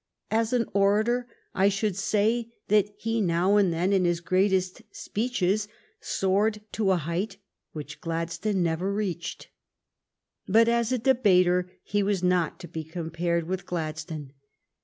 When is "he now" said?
2.97-3.57